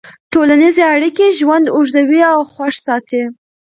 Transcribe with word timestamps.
ټولنیزې 0.33 0.83
اړیکې 0.93 1.27
ژوند 1.39 1.65
اوږدوي 1.75 2.21
او 2.33 2.39
خوښ 2.53 2.73
ساتي. 2.87 3.23